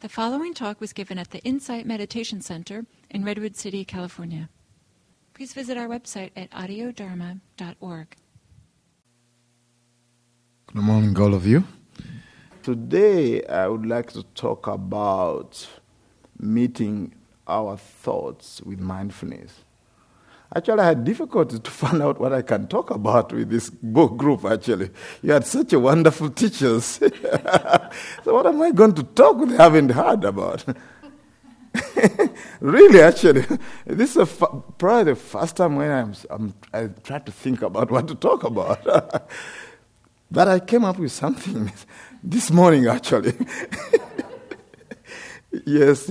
[0.00, 4.48] The following talk was given at the Insight Meditation Center in Redwood City, California.
[5.34, 8.16] Please visit our website at audiodharma.org.
[10.72, 11.64] Good morning, all of you.
[12.62, 15.68] Today, I would like to talk about
[16.38, 17.14] meeting
[17.46, 19.64] our thoughts with mindfulness.
[20.54, 24.16] Actually, I had difficulty to find out what I can talk about with this book
[24.16, 24.90] group, actually.
[25.22, 26.84] You had such a wonderful teachers.
[28.24, 30.64] so what am I going to talk I haven't heard about?
[32.60, 33.44] really, actually,
[33.86, 37.88] this is fa- probably the first time when I'm, I'm, I try to think about
[37.92, 38.82] what to talk about.
[40.32, 41.70] but I came up with something
[42.24, 43.34] this morning, actually.
[45.64, 46.10] yes.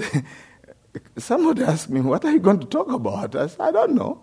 [1.18, 3.36] Somebody asked me, What are you going to talk about?
[3.36, 4.22] I said, I don't know.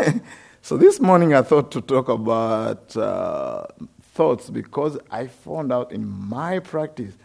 [0.62, 3.66] so this morning I thought to talk about uh,
[4.14, 7.16] thoughts because I found out in my practice,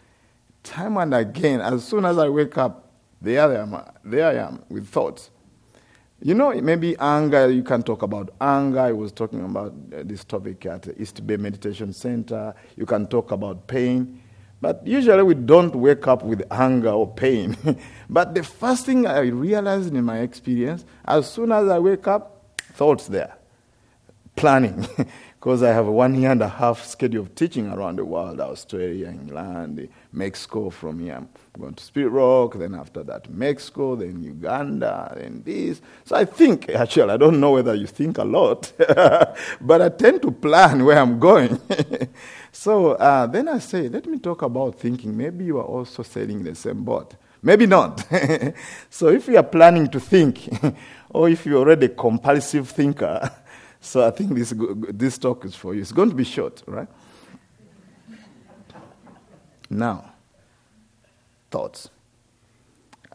[0.64, 2.92] time and again, as soon as I wake up,
[3.22, 5.32] there I am, there I am with thoughts.
[6.20, 8.80] You know, maybe anger, you can talk about anger.
[8.80, 12.56] I was talking about uh, this topic at East Bay Meditation Center.
[12.76, 14.22] You can talk about pain.
[14.60, 17.56] But usually we don't wake up with anger or pain.
[18.10, 22.58] but the first thing I realized in my experience, as soon as I wake up,
[22.74, 23.36] thoughts there,
[24.36, 24.88] planning.
[25.48, 28.42] Because I have a one year and a half schedule of teaching around the world
[28.42, 31.16] Australia, England, Mexico, from here.
[31.16, 35.80] I'm going to Spirit Rock, then after that, Mexico, then Uganda, then this.
[36.04, 38.74] So I think, actually, I don't know whether you think a lot,
[39.62, 41.58] but I tend to plan where I'm going.
[42.52, 45.16] so uh, then I say, let me talk about thinking.
[45.16, 47.16] Maybe you are also sailing the same boat.
[47.42, 48.06] Maybe not.
[48.90, 50.50] so if you are planning to think,
[51.10, 53.32] or if you're already a compulsive thinker,
[53.88, 54.54] so I think this,
[54.90, 55.82] this talk is for you.
[55.82, 56.88] It's going to be short, right?
[59.70, 60.14] Now,
[61.50, 61.90] thoughts.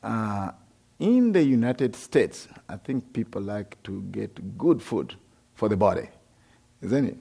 [0.02, 0.50] Uh,
[0.98, 5.14] in the United States, I think people like to get good food
[5.54, 6.08] for the body,
[6.80, 7.18] isn't it?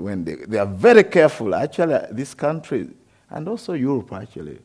[0.00, 1.54] When they, they are very careful.
[1.54, 2.88] Actually, this country,
[3.30, 4.58] and also Europe, actually,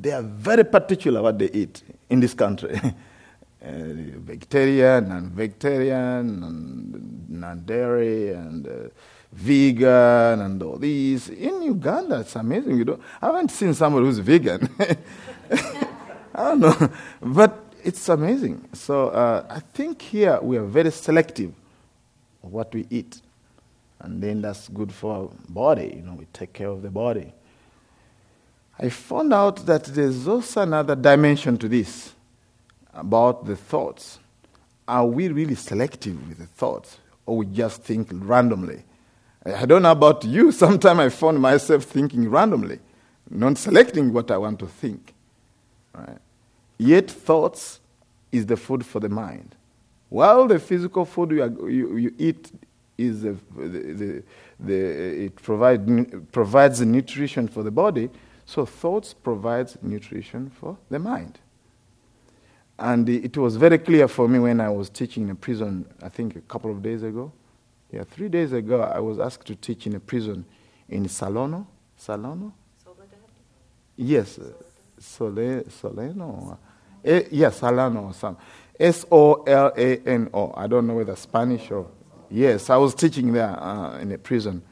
[0.00, 2.78] they are very particular what they eat in this country.
[3.60, 8.88] uh, vegetarian, non-vegetarian, non-dairy, and uh,
[9.32, 11.28] vegan, and all these.
[11.28, 12.78] In Uganda, it's amazing.
[12.78, 14.68] You don't, I haven't seen somebody who's vegan.
[16.34, 18.68] I don't know, but it's amazing.
[18.74, 21.52] So uh, I think here we are very selective
[22.44, 23.20] of what we eat,
[24.00, 25.94] and then that's good for our body.
[25.96, 27.32] You know, we take care of the body.
[28.78, 32.12] I found out that there's also another dimension to this
[32.98, 34.18] about the thoughts.
[34.86, 38.84] Are we really selective with the thoughts, or we just think randomly?
[39.44, 40.52] I don't know about you.
[40.64, 42.80] Sometimes I found myself thinking randomly,
[43.30, 45.14] not selecting what I want to think.
[45.94, 46.18] Right?
[46.78, 47.80] Yet thoughts
[48.32, 49.54] is the food for the mind.
[50.08, 52.50] While the physical food you, you, you eat
[52.96, 54.22] is the, the,
[54.58, 54.74] the,
[55.24, 58.10] it provide, provides nutrition for the body,
[58.46, 61.38] so thoughts provides nutrition for the mind.
[62.78, 66.08] And it was very clear for me when I was teaching in a prison, I
[66.08, 67.32] think a couple of days ago.
[67.90, 70.44] Yeah, three days ago, I was asked to teach in a prison
[70.88, 71.66] in Salono.
[71.98, 72.52] Salono?
[73.96, 74.38] Yes,
[74.98, 76.56] Sole, Soleno.
[77.04, 78.36] Eh, yes, Solano or.
[78.78, 80.52] S O L A N O.
[80.56, 81.88] I don't know whether Spanish or.
[82.30, 84.62] Yes, I was teaching there uh, in a prison.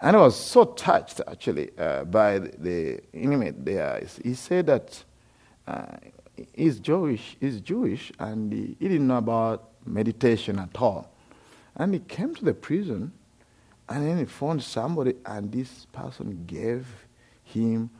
[0.00, 4.02] And I was so touched, actually, uh, by the, the inmate there.
[4.22, 5.02] He said that
[5.66, 5.86] uh,
[6.54, 11.10] he's Jewish, he's Jewish, and he, he didn't know about meditation at all.
[11.76, 13.12] And he came to the prison,
[13.88, 16.86] and then he found somebody, and this person gave
[17.44, 17.90] him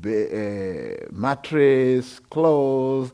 [0.00, 3.12] be, uh, mattress, clothes.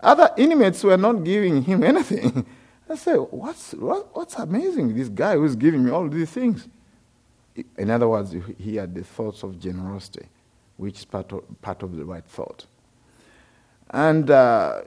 [0.00, 2.46] Other inmates were not giving him anything.
[2.88, 4.96] I said, what's, what, what's amazing?
[4.96, 6.66] This guy who's giving me all these things.
[7.78, 10.26] In other words, he had the thoughts of generosity,
[10.76, 12.66] which is part of, part of the right thought.
[13.90, 14.82] And uh,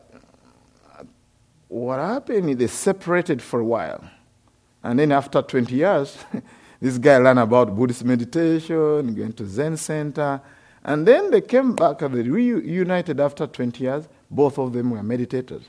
[1.67, 4.03] what happened is they separated for a while.
[4.81, 6.17] And then after 20 years,
[6.79, 10.41] this guy learned about Buddhist meditation, going to Zen center.
[10.83, 14.07] And then they came back and they reunited after 20 years.
[14.29, 15.63] Both of them were meditators.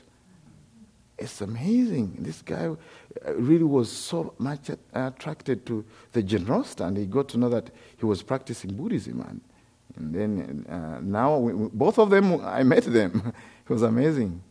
[1.17, 2.17] It's amazing.
[2.19, 7.37] This guy uh, really was so much attracted to the generosity, and he got to
[7.37, 9.21] know that he was practicing Buddhism.
[9.21, 9.39] And
[9.97, 13.33] and then uh, now, we, both of them, I met them.
[13.65, 14.41] it was amazing.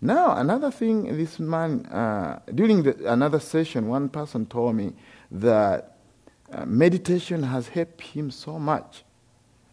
[0.00, 4.94] Now, another thing, this man, uh, during the, another session, one person told me
[5.30, 5.96] that
[6.52, 9.04] uh, meditation has helped him so much.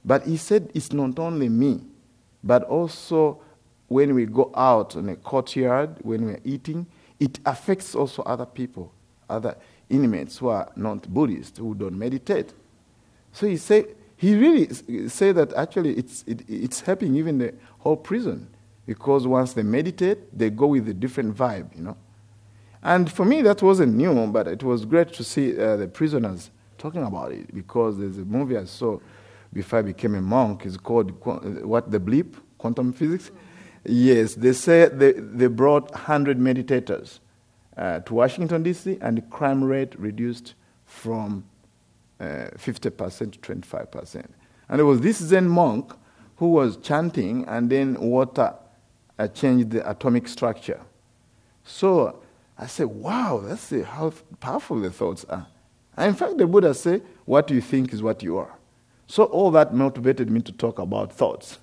[0.04, 1.82] But he said it's not only me.
[2.44, 3.42] but also
[3.88, 6.88] when we go out in a courtyard, when we're eating,
[7.20, 8.92] it affects also other people,
[9.30, 9.56] other
[9.90, 12.54] inmates who are not Buddhists, who don't meditate.
[13.32, 13.86] So he say
[14.18, 14.74] he really
[15.08, 18.48] say that actually it's, it, it's helping even the whole prison
[18.86, 21.98] because once they meditate, they go with a different vibe, you know.
[22.82, 26.52] And for me, that wasn't new, but it was great to see uh, the prisoners
[26.78, 29.00] talking about it because there's a movie I saw
[29.54, 30.66] before I became a monk.
[30.66, 31.12] It's called
[31.64, 32.36] What the Bleep?
[32.58, 33.32] Quantum Physics.
[33.86, 37.20] Yes, they say they, they brought 100 meditators
[37.78, 40.56] uh, to Washington, D.C., and the crime rate reduced
[40.86, 41.57] from uh,
[42.20, 44.26] 50% to 25%.
[44.70, 45.94] And it was this Zen monk
[46.38, 48.54] who was chanting, and then water
[49.18, 50.80] uh, changed the atomic structure.
[51.64, 52.22] So
[52.58, 55.48] I said, wow, that's how powerful the thoughts are.
[55.96, 58.54] And in fact, the Buddha said, what you think is what you are.
[59.08, 61.60] So all that motivated me to talk about thoughts,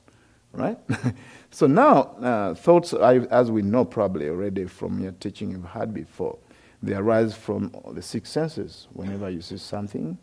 [0.52, 0.78] right?
[1.50, 6.38] so now, uh, thoughts, as we know probably already from your teaching you've had before,
[6.82, 8.88] they arise from the six senses.
[8.92, 10.18] Whenever you see something,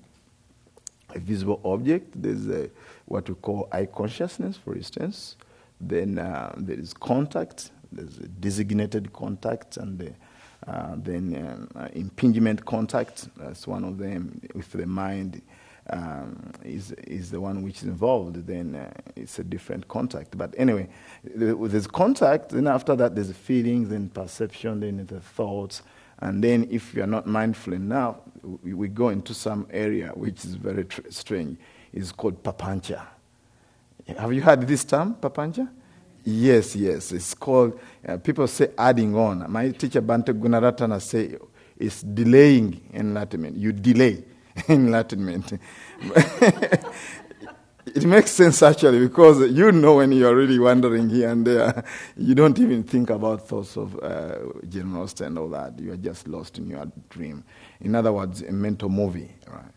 [1.16, 2.70] a visible object, there's a,
[3.06, 5.36] what we call eye consciousness, for instance.
[5.80, 10.14] Then uh, there is contact, there's designated contact, and the
[10.68, 14.40] uh, then uh, impingement contact, that's one of them.
[14.54, 15.42] If the mind
[15.90, 20.38] um, is, is the one which is involved, then uh, it's a different contact.
[20.38, 20.88] But anyway,
[21.24, 25.82] there's contact, then after that there's feelings, then perception, then the thoughts.
[26.22, 28.18] And then if you're not mindful enough,
[28.64, 31.58] we, go into some area which is very tr- strange.
[31.94, 33.02] It's called papancha.
[34.18, 35.70] Have you heard this term, papancha?
[36.24, 37.12] Yes, yes.
[37.12, 39.52] It's called, uh, people say adding on.
[39.52, 41.38] My teacher, Bhante Gunaratana, say
[41.78, 43.58] it's delaying enlightenment.
[43.58, 44.24] You delay
[44.70, 45.54] enlightenment.
[47.96, 51.84] it makes sense actually because you know when you're really wandering here and there,
[52.18, 55.80] you don't even think about thoughts of uh, generosity and all that.
[55.80, 57.44] You are just lost in your dream.
[57.82, 59.72] In other words, a mental movie, right?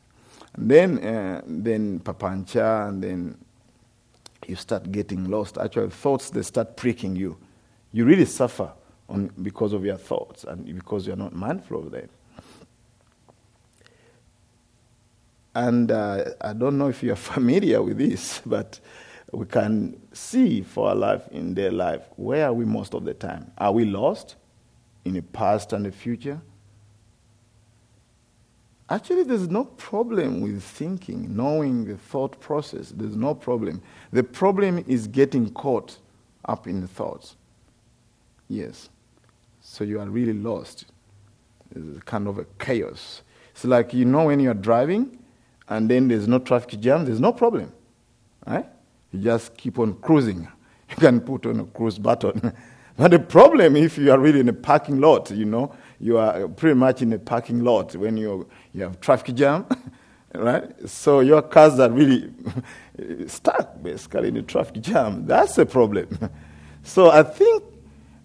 [0.54, 3.38] And then, uh, then papancha, and then
[4.46, 5.58] you start getting lost.
[5.58, 7.36] Actually, thoughts, they start pricking you.
[7.92, 8.70] You really suffer
[9.08, 12.08] on, because of your thoughts and because you're not mindful of them.
[15.54, 18.80] And uh, I don't know if you're familiar with this, but
[19.32, 23.14] we can see for our life in their life where are we most of the
[23.14, 23.50] time?
[23.58, 24.36] Are we lost
[25.04, 26.40] in the past and the future?
[28.90, 32.90] Actually, there's no problem with thinking, knowing the thought process.
[32.90, 33.80] There's no problem.
[34.12, 35.96] The problem is getting caught
[36.44, 37.36] up in the thoughts.
[38.46, 38.90] Yes.
[39.62, 40.84] So you are really lost.
[41.74, 43.22] It's kind of a chaos.
[43.52, 45.18] It's like you know when you're driving
[45.68, 47.72] and then there's no traffic jam, there's no problem.
[48.46, 48.66] Right?
[49.12, 50.48] You just keep on cruising.
[50.90, 52.52] You can put on a cruise button.
[52.98, 56.46] but the problem if you are really in a parking lot, you know, you are
[56.46, 59.64] pretty much in a parking lot when you you have traffic jam,
[60.34, 60.70] right?
[60.88, 62.30] So your cars are really
[63.26, 65.26] stuck basically in the traffic jam.
[65.26, 66.18] That's a problem.
[66.82, 67.64] so I think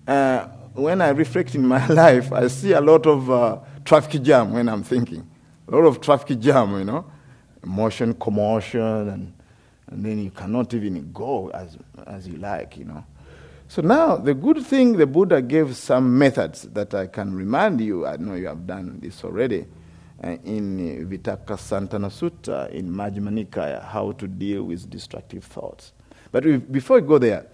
[0.06, 4.54] uh, when I reflect in my life, I see a lot of uh, traffic jam
[4.54, 5.28] when I'm thinking.
[5.68, 7.06] A lot of traffic jam, you know,
[7.64, 9.34] motion, commotion, and,
[9.88, 11.78] and then you cannot even go as,
[12.08, 13.04] as you like, you know.
[13.68, 18.08] So now, the good thing, the Buddha gave some methods that I can remind you.
[18.08, 19.68] I know you have done this already
[20.24, 25.94] uh, in Vitakkasanthana Sutta, in Majjhima Nikaya, how to deal with destructive thoughts.
[26.32, 27.46] But before we go there,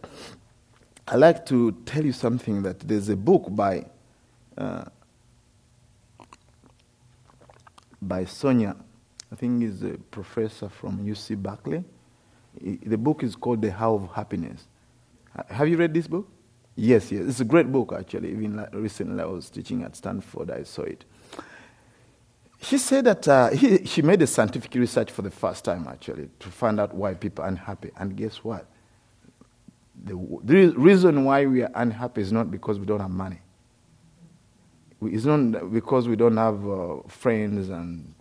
[1.08, 3.86] I'd like to tell you something that there's a book by,
[4.58, 4.86] uh,
[8.02, 8.76] by Sonja,
[9.36, 11.84] I think is a professor from UC Berkeley.
[12.62, 14.66] The book is called The How of Happiness.
[15.50, 16.30] Have you read this book?
[16.74, 17.26] Yes, yes.
[17.28, 18.32] It's a great book, actually.
[18.32, 21.04] Even recently, I was teaching at Stanford, I saw it.
[22.62, 26.30] She said that uh, he, she made a scientific research for the first time, actually,
[26.40, 27.92] to find out why people are unhappy.
[27.98, 28.66] And guess what?
[30.02, 30.14] The,
[30.44, 33.42] the reason why we are unhappy is not because we don't have money.
[35.02, 38.15] It's not because we don't have uh, friends and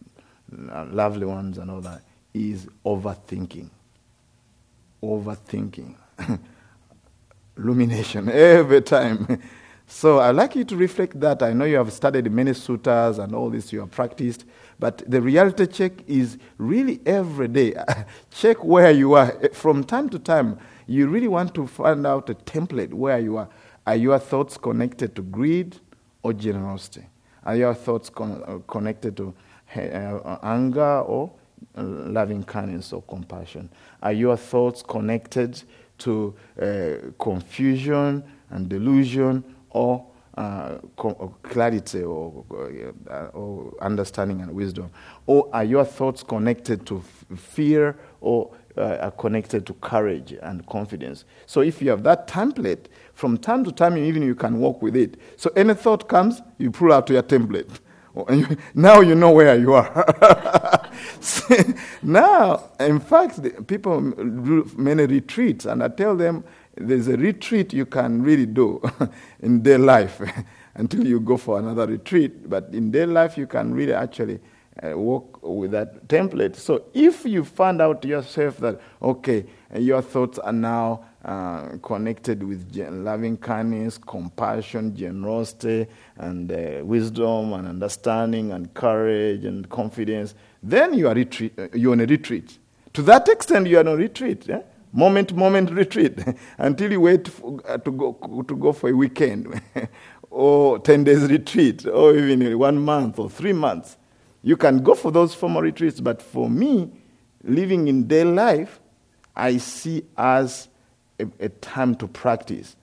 [0.90, 2.02] lovely ones and all that.
[2.32, 3.70] Is overthinking.
[5.02, 5.94] Overthinking.
[7.56, 9.40] Rumination every time.
[9.87, 11.42] So I'd like you to reflect that.
[11.42, 14.44] I know you have studied many suttas and all this you have practiced,
[14.78, 17.75] but the reality check is really every day.
[18.30, 19.30] check where you are.
[19.52, 23.49] From time to time, you really want to find out a template where you are.
[23.87, 25.76] Are your thoughts connected to greed
[26.23, 27.06] or generosity?
[27.44, 29.34] Are your thoughts con- uh, connected to
[29.76, 31.31] anger or
[31.76, 33.69] uh, loving kindness or compassion?
[34.02, 35.62] Are your thoughts connected
[35.99, 40.78] to uh, confusion and delusion or uh,
[41.43, 42.45] clarity or,
[43.11, 44.90] uh, or, understanding and wisdom?
[45.26, 47.02] Or are your thoughts connected to
[47.37, 51.25] fear or uh, are connected to courage and confidence?
[51.47, 54.97] So if you have that template, from time to time, even you can work with
[54.97, 55.21] it.
[55.37, 57.71] So any thought comes, you pull out your template.
[58.75, 60.90] now you know where you are.
[62.02, 66.44] now, in fact, people do many retreats, and I tell them
[66.76, 68.80] there's a retreat you can really do
[69.40, 70.21] in their life
[70.75, 72.49] until you go for another retreat.
[72.49, 74.40] But in their life, you can really actually
[74.83, 76.56] uh, work with that template.
[76.56, 79.44] So if you find out yourself that, okay,
[79.76, 87.66] your thoughts are now uh, connected with loving kindness, compassion, generosity, and uh, wisdom, and
[87.66, 92.59] understanding, and courage, and confidence, then you are retreat, uh, you're on a retreat.
[92.93, 94.49] To that extent, you are on a retreat.
[94.50, 94.61] Eh?
[94.93, 96.19] Moment, moment retreat
[96.59, 99.61] until you wait for, uh, to, go, to go for a weekend
[100.31, 103.97] or 10 days retreat or even one month or three months.
[104.43, 106.90] You can go for those formal retreats, but for me,
[107.43, 108.81] living in daily life,
[109.35, 110.69] I see as
[111.18, 112.76] a, a time to practice.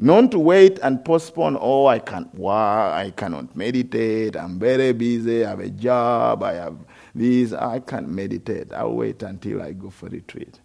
[0.00, 5.44] Not to wait and postpone, oh, I can't work, I cannot meditate, I'm very busy,
[5.44, 6.76] I have a job, I have
[7.14, 8.72] this, I can't meditate.
[8.72, 10.60] I'll wait until I go for retreat.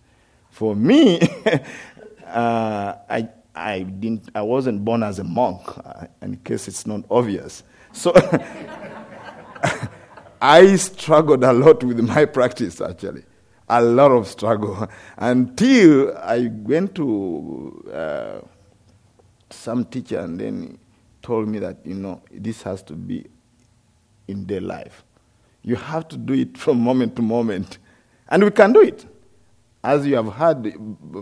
[0.52, 1.20] For me,
[2.28, 7.04] uh, I, I, didn't, I wasn't born as a monk, uh, in case it's not
[7.10, 7.64] obvious.
[7.92, 8.14] So
[10.42, 13.24] I struggled a lot with my practice, actually
[13.70, 18.48] a lot of struggle until I went to uh,
[19.50, 20.78] some teacher and then
[21.22, 23.26] told me that, you know, this has to be
[24.28, 25.04] in their life.
[25.62, 27.78] You have to do it from moment to moment.
[28.30, 29.06] And we can do it.
[29.84, 30.74] As you have heard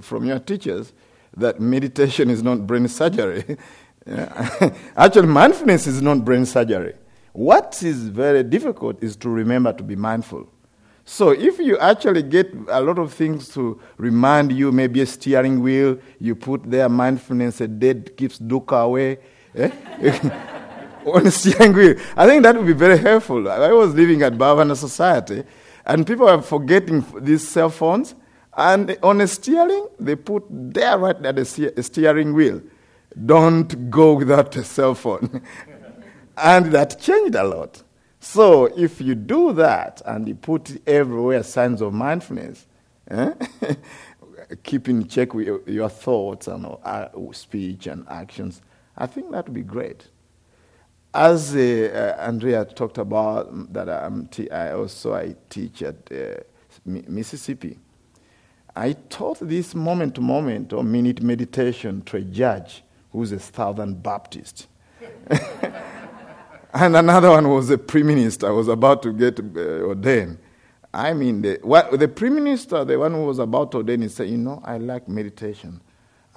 [0.01, 0.93] from your teachers,
[1.35, 3.57] that meditation is not brain surgery.
[4.95, 6.93] Actually, mindfulness is not brain surgery.
[7.33, 10.49] What is very difficult is to remember to be mindful.
[11.11, 15.59] So if you actually get a lot of things to remind you, maybe a steering
[15.59, 19.17] wheel, you put there mindfulness, a dead keeps dukkha away.
[19.53, 19.69] Eh?
[21.05, 21.95] on a steering wheel.
[22.15, 23.51] I think that would be very helpful.
[23.51, 25.43] I was living at Bhavana Society,
[25.85, 28.15] and people are forgetting these cell phones.
[28.55, 32.61] And on a steering, they put there right at the steering wheel.
[33.25, 35.41] Don't go without a cell phone.
[36.37, 37.83] and that changed a lot.
[38.23, 42.67] So if you do that and you put everywhere signs of mindfulness,
[43.09, 43.33] eh?
[45.09, 48.61] check with your thoughts and uh, speech and actions,
[48.95, 50.07] I think that would be great.
[51.11, 56.41] As uh, uh, Andrea talked about, that I'm t- I also I teach at uh,
[56.85, 57.79] Mississippi.
[58.75, 63.95] I taught this moment to moment or minute meditation to a judge who's a Southern
[63.95, 64.67] Baptist.
[66.73, 68.53] And another one was the prime minister.
[68.53, 70.37] Was about to get uh, ordained.
[70.93, 74.09] I mean, the, what, the prime minister, the one who was about to ordain, he
[74.09, 75.81] said, You know, I like meditation.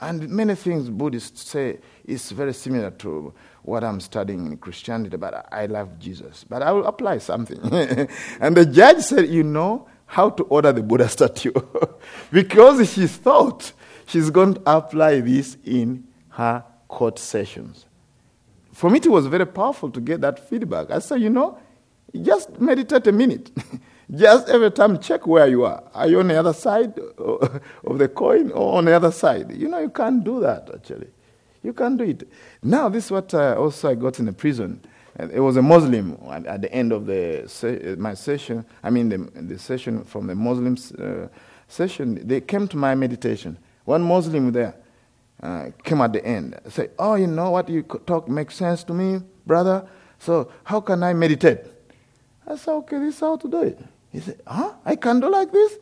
[0.00, 5.46] And many things Buddhists say is very similar to what I'm studying in Christianity, but
[5.52, 6.44] I love Jesus.
[6.48, 7.58] But I will apply something.
[8.40, 11.52] and the judge said, You know how to order the Buddha statue.
[12.32, 13.72] because she thought
[14.06, 17.83] she's going to apply this in her court sessions
[18.74, 20.90] for me, it was very powerful to get that feedback.
[20.90, 21.58] I said, you know,
[22.22, 23.52] just meditate a minute.
[24.14, 25.82] just every time check where you are.
[25.94, 29.56] Are you on the other side of the coin or on the other side?
[29.56, 31.06] You know, you can't do that, actually.
[31.62, 32.28] You can't do it.
[32.62, 34.80] Now, this is what uh, also I got in the prison.
[35.18, 38.66] It was a Muslim at the end of the se- my session.
[38.82, 41.28] I mean, the, the session from the Muslim uh,
[41.68, 42.26] session.
[42.26, 43.56] They came to my meditation.
[43.84, 44.74] One Muslim there
[45.42, 46.58] uh, came at the end.
[46.68, 49.86] Say, oh, you know what you talk makes sense to me, brother.
[50.18, 51.60] So how can I meditate?
[52.46, 53.78] I said, okay, this is how to do it.
[54.10, 54.74] He said, huh?
[54.84, 55.78] I can do like this?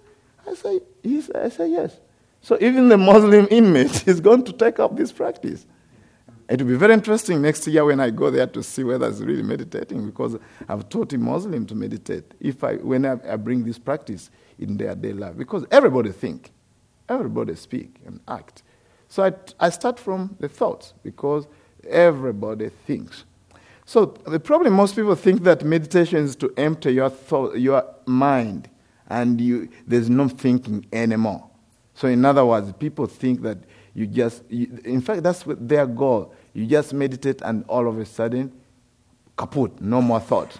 [0.48, 1.96] I say, he said, I said, yes.
[2.40, 5.66] So even the Muslim inmate is going to take up this practice.
[6.48, 9.22] It will be very interesting next year when I go there to see whether he's
[9.22, 10.36] really meditating because
[10.68, 14.76] I've taught a Muslim to meditate if I, when I, I bring this practice in
[14.76, 15.36] their daily life.
[15.36, 16.50] Because everybody think,
[17.08, 18.64] everybody speak and act.
[19.12, 21.46] So I, I start from the thoughts because
[21.86, 23.26] everybody thinks.
[23.84, 28.70] So the problem most people think that meditation is to empty your thought, your mind,
[29.10, 31.46] and you, there's no thinking anymore.
[31.92, 33.58] So in other words, people think that
[33.92, 36.34] you just, you, in fact, that's their goal.
[36.54, 38.50] You just meditate, and all of a sudden,
[39.36, 40.56] kaput, no more thought.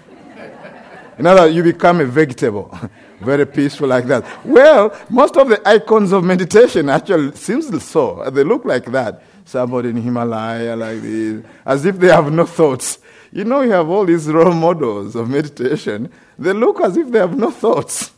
[1.18, 2.76] In other words, you become a vegetable,
[3.20, 4.24] very peaceful like that.
[4.44, 8.28] Well, most of the icons of meditation actually seems so.
[8.30, 9.22] They look like that.
[9.44, 12.98] Somebody in Himalaya like this, as if they have no thoughts.
[13.32, 16.10] You know, you have all these role models of meditation.
[16.38, 18.12] They look as if they have no thoughts.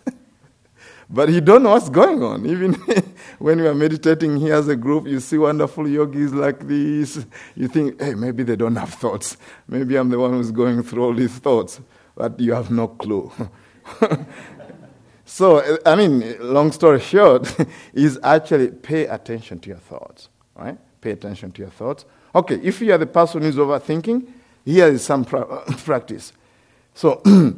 [1.10, 2.46] but you don't know what's going on.
[2.46, 2.74] Even
[3.38, 7.24] when you are meditating here as a group, you see wonderful yogis like this.
[7.56, 9.36] You think, hey, maybe they don't have thoughts.
[9.66, 11.80] Maybe I'm the one who's going through all these thoughts
[12.14, 13.30] but you have no clue.
[15.24, 17.54] so, I mean, long story short,
[17.92, 20.78] is actually pay attention to your thoughts, right?
[21.00, 22.04] Pay attention to your thoughts.
[22.34, 24.26] Okay, if you are the person who's overthinking,
[24.64, 26.32] here is some pra- practice.
[26.94, 27.22] So,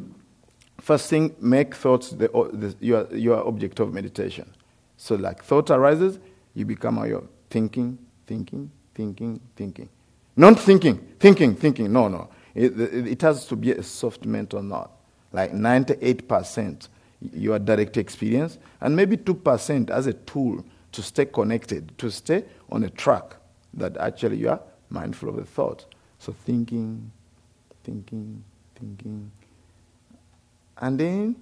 [0.81, 4.53] first thing, make thoughts the, the, your, your object of meditation.
[4.97, 6.19] So, like thought arises,
[6.53, 9.89] you become your thinking, thinking, thinking, thinking.
[10.35, 11.91] Not thinking, thinking, thinking.
[11.91, 12.29] No, no.
[12.57, 14.91] It, it has to be a soft mental knot,
[15.31, 16.87] like 98%
[17.33, 22.83] your direct experience, and maybe 2% as a tool to stay connected, to stay on
[22.83, 23.35] a track
[23.75, 24.59] that actually you are
[24.89, 25.85] mindful of the thought.
[26.17, 27.11] So thinking,
[27.83, 28.43] thinking,
[28.75, 29.31] thinking.
[30.79, 31.35] And then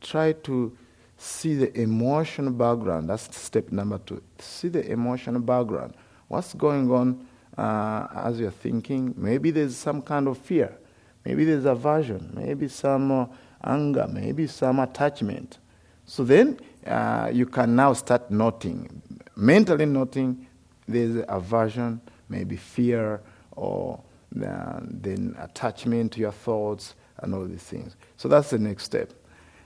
[0.00, 0.74] try to
[1.18, 3.10] see the emotional background.
[3.10, 4.22] That's step number two.
[4.38, 5.94] See the emotional background.
[6.28, 9.14] What's going on uh, as you're thinking.
[9.16, 10.76] Maybe there's some kind of fear.
[11.24, 12.32] Maybe there's aversion.
[12.34, 13.26] Maybe some uh,
[13.64, 14.06] anger.
[14.08, 15.58] Maybe some attachment.
[16.04, 19.02] So then uh, you can now start noting,
[19.36, 20.46] mentally noting
[20.88, 23.20] there's aversion, maybe fear,
[23.52, 24.02] or
[24.44, 27.96] uh, then attachment to your thoughts and all these things.
[28.16, 29.12] So that's the next step.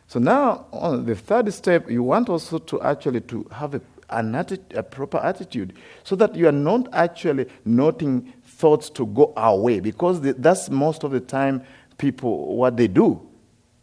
[0.08, 4.32] So now, on the third step, you want also to actually to have a an
[4.32, 5.72] atti- a proper attitude
[6.04, 11.04] so that you are not actually noting thoughts to go away because the, that's most
[11.04, 11.62] of the time
[11.98, 13.20] people what they do.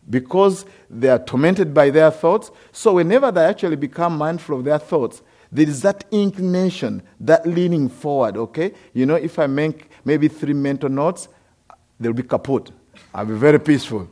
[0.10, 4.80] Because they are tormented by their thoughts so whenever they actually become mindful of their
[4.80, 8.74] thoughts there is that inclination that leaning forward okay?
[8.94, 11.30] You know if i make maybe three mental notes
[12.00, 12.72] they'll be kaput.
[13.14, 14.10] I'll be very peaceful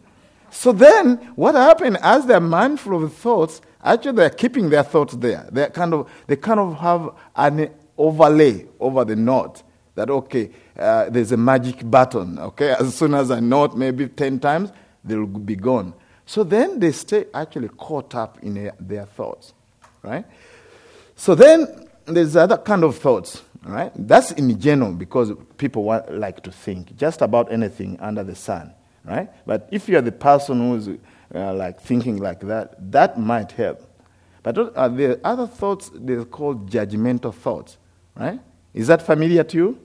[0.52, 5.48] so then what happens as they're mindful of thoughts Actually, they're keeping their thoughts there.
[5.52, 9.64] They kind of they kind of have an overlay over the note
[9.96, 12.38] that okay, uh, there's a magic button.
[12.40, 14.72] Okay, as soon as I note maybe ten times,
[15.04, 15.94] they'll be gone.
[16.26, 19.54] So then they stay actually caught up in a, their thoughts,
[20.04, 20.26] right?
[21.16, 23.92] So then there's other kind of thoughts, right?
[23.96, 28.74] That's in general because people want, like to think just about anything under the sun,
[29.06, 29.30] right?
[29.46, 30.90] But if you're the person who's
[31.34, 33.88] uh, like thinking like that, that might help.
[34.44, 37.78] But uh, the other thoughts, they're called judgmental thoughts,
[38.16, 38.40] right?
[38.74, 39.80] Is that familiar to you?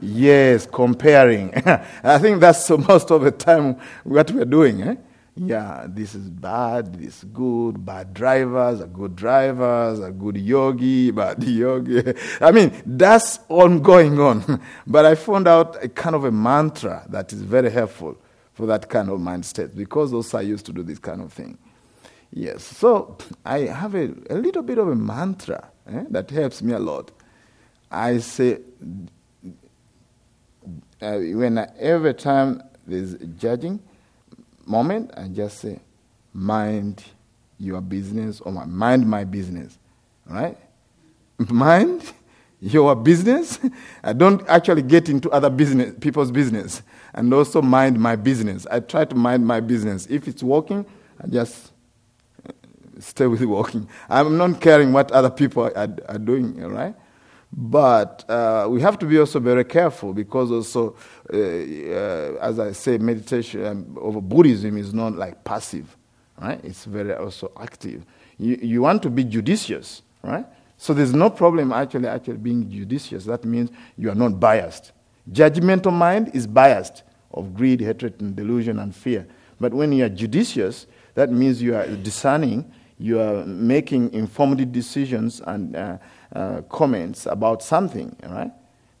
[0.00, 1.52] Yes, comparing.
[2.04, 4.82] I think that's so most of the time what we're doing.
[4.82, 4.94] Eh?
[5.34, 11.10] Yeah, this is bad, this is good, bad drivers, are good drivers, a good yogi,
[11.12, 12.02] bad yogi.
[12.40, 14.60] I mean, that's all going on.
[14.86, 18.16] but I found out a kind of a mantra that is very helpful
[18.58, 21.32] for that kind of mind state because those are used to do this kind of
[21.32, 21.56] thing.
[22.32, 26.72] Yes, so I have a, a little bit of a mantra eh, that helps me
[26.72, 27.12] a lot.
[27.88, 28.58] I say,
[31.00, 33.78] uh, when I, every time there's a judging
[34.66, 35.78] moment, I just say,
[36.34, 37.04] mind
[37.60, 39.78] your business or my, mind my business,
[40.26, 40.58] right?
[41.48, 42.12] Mind
[42.60, 43.60] your business.
[44.02, 46.82] I don't actually get into other business, people's business
[47.14, 48.66] and also mind my business.
[48.70, 50.06] I try to mind my business.
[50.06, 50.84] If it's working,
[51.22, 51.72] I just
[52.46, 52.52] uh,
[52.98, 53.88] stay with working.
[54.08, 56.94] I'm not caring what other people are, are doing, right?
[57.52, 60.96] But uh, we have to be also very careful because also,
[61.32, 65.96] uh, uh, as I say, meditation um, over Buddhism is not like passive,
[66.38, 66.60] right?
[66.62, 68.04] It's very also active.
[68.38, 70.44] You, you want to be judicious, right?
[70.76, 73.24] So there's no problem actually actually being judicious.
[73.24, 74.92] That means you are not biased.
[75.32, 79.26] Judgmental mind is biased of greed, hatred, and delusion and fear.
[79.60, 85.40] But when you are judicious, that means you are discerning, you are making informed decisions
[85.46, 85.98] and uh,
[86.34, 88.50] uh, comments about something, right?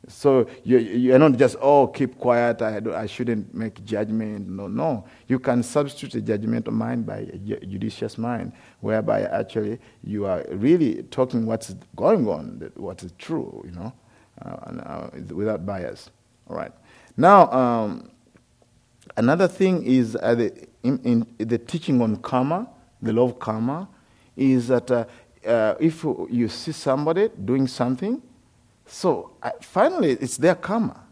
[0.08, 4.48] So you, you're not just, oh, keep quiet, I, I shouldn't make judgment.
[4.48, 5.04] No, no.
[5.26, 11.02] You can substitute a judgmental mind by a judicious mind, whereby actually you are really
[11.04, 13.92] talking what's going on, what is true, you know,
[14.42, 16.10] uh, and, uh, without bias.
[16.48, 16.72] All right.
[17.16, 18.10] Now, um,
[19.16, 22.68] another thing is uh, the, in, in, the teaching on karma,
[23.02, 23.88] the law of karma,
[24.36, 25.04] is that uh,
[25.46, 28.22] uh, if you see somebody doing something,
[28.86, 31.08] so uh, finally it's their karma.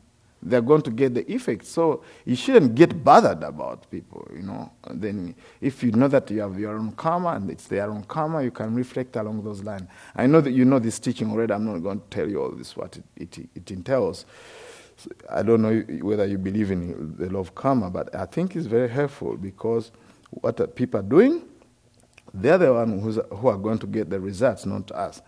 [0.46, 1.66] they're going to get the effect.
[1.66, 4.70] So you shouldn't get bothered about people, you know.
[4.84, 8.04] And then if you know that you have your own karma and it's their own
[8.04, 9.88] karma, you can reflect along those lines.
[10.14, 11.52] I know that you know this teaching already.
[11.52, 13.04] I'm not going to tell you all this, what it,
[13.38, 14.24] it, it entails.
[15.30, 18.66] I don't know whether you believe in the law of karma, but I think it's
[18.66, 19.90] very helpful because
[20.30, 21.42] what people are doing,
[22.32, 25.22] they're the ones who are going to get the results, not us.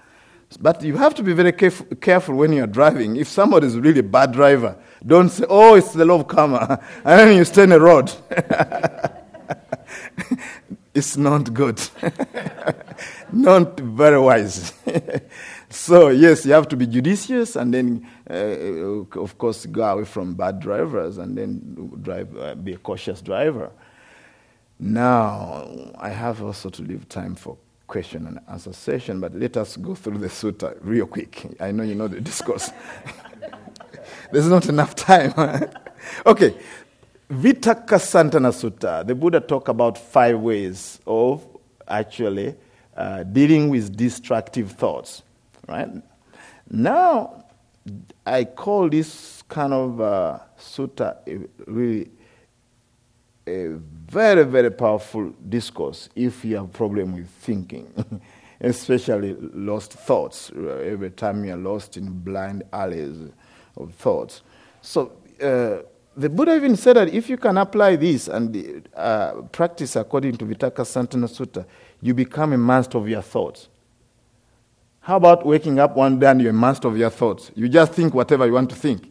[0.61, 3.17] But you have to be very caref- careful when you're driving.
[3.17, 4.77] If somebody is really a bad driver,
[5.07, 8.11] don't say, oh, it's the law of karma, and then you stay in the road.
[10.95, 11.81] it's not good.
[13.33, 14.73] not very wise.
[15.71, 20.35] So, yes, you have to be judicious and then, uh, of course, go away from
[20.35, 23.71] bad drivers and then drive, uh, be a cautious driver.
[24.81, 29.77] Now, I have also to leave time for question and answer session, but let us
[29.77, 31.47] go through the sutta real quick.
[31.61, 32.71] I know you know the discourse.
[34.33, 35.33] There's not enough time.
[36.27, 36.55] okay.
[37.31, 41.47] Vitakkasanthana Sutta, the Buddha talked about five ways of
[41.87, 42.55] actually
[42.97, 45.23] uh, dealing with destructive thoughts,
[45.69, 45.89] right?
[46.71, 47.45] Now,
[48.27, 51.17] I call this kind of uh, sutta
[51.67, 52.11] really
[53.47, 53.69] a
[54.11, 57.91] very, very powerful discourse if you have a problem with thinking,
[58.61, 60.51] especially lost thoughts.
[60.51, 63.17] Every time you're lost in blind alleys
[63.77, 64.43] of thoughts.
[64.83, 65.83] So, uh,
[66.17, 70.45] the Buddha even said that if you can apply this and uh, practice according to
[70.45, 71.65] Vitakkasanthana Sutta,
[72.03, 73.69] you become a master of your thoughts.
[75.01, 77.51] How about waking up one day and you're master of your thoughts?
[77.55, 79.09] You just think whatever you want to think.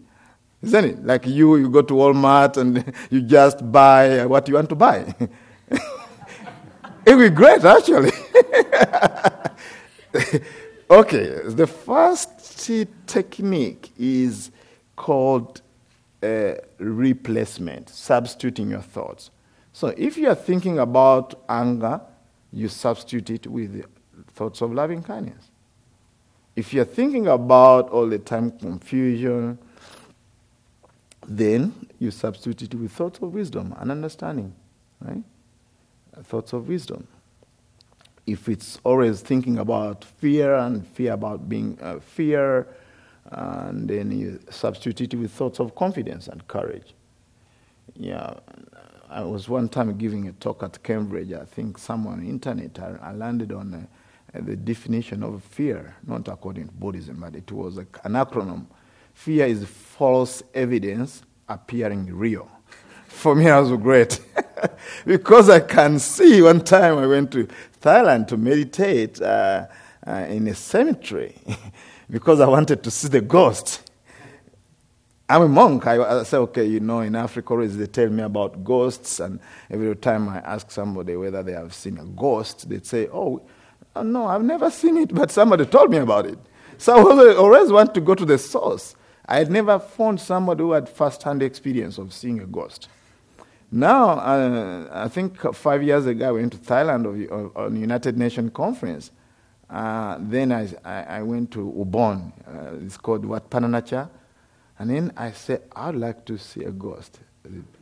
[0.61, 1.05] Isn't it?
[1.05, 5.13] Like you, you go to Walmart and you just buy what you want to buy.
[5.69, 5.81] it
[7.05, 8.11] would be great, actually.
[10.89, 12.67] okay, the first
[13.07, 14.51] technique is
[14.95, 15.61] called
[16.23, 19.29] uh, replacement, substituting your thoughts.
[19.73, 22.01] So if you are thinking about anger,
[22.51, 23.85] you substitute it with
[24.33, 25.51] thoughts of loving kindness.
[26.57, 29.59] If you're thinking about all the time confusion,
[31.27, 34.55] then you substitute it with thoughts of wisdom and understanding,
[34.99, 35.21] right?
[36.23, 37.07] Thoughts of wisdom.
[38.25, 42.67] If it's always thinking about fear and fear about being uh, fear,
[43.25, 46.95] and then you substitute it with thoughts of confidence and courage.
[47.95, 48.33] Yeah,
[49.11, 51.33] I was one time giving a talk at Cambridge.
[51.33, 53.85] I think someone on the internet I, I landed on uh,
[54.33, 58.67] the definition of fear, not according to Buddhism, but it was an acronym
[59.17, 62.47] Fear is false evidence appearing real.
[63.07, 64.21] For me, that was great.
[65.07, 67.47] because I can see one time I went to
[67.81, 69.65] Thailand to meditate uh,
[70.05, 71.35] uh, in a cemetery
[72.11, 73.89] because I wanted to see the ghost.
[75.27, 75.87] I'm a monk.
[75.87, 79.39] I, I say, okay, you know, in Africa, always they tell me about ghosts, and
[79.71, 83.41] every time I ask somebody whether they have seen a ghost, they'd say, oh,
[84.03, 86.39] no, I've never seen it, but somebody told me about it.
[86.77, 88.95] So I always want to go to the source.
[89.25, 92.87] I had never found somebody who had first-hand experience of seeing a ghost.
[93.69, 98.51] Now, uh, I think five years ago, I went to Thailand on the United Nations
[98.53, 99.11] conference.
[99.69, 102.31] Uh, then I, I, went to Ubon.
[102.47, 104.09] Uh, it's called Wat Pah Nanachat.
[104.79, 107.19] And then I said, I'd like to see a ghost.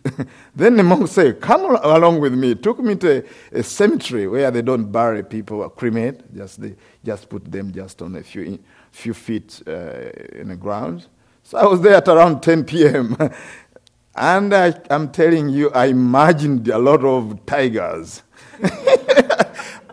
[0.56, 2.56] then the monk said, Come along with me.
[2.56, 3.24] Took me to
[3.54, 7.72] a, a, cemetery where they don't bury people or cremate, just, they just put them
[7.72, 8.60] just on a few,
[8.92, 11.08] few feet uh, in the ground.
[11.44, 13.18] So I was there at around 10 p.m.
[14.16, 18.24] and I, am telling you, I imagined a lot of tigers.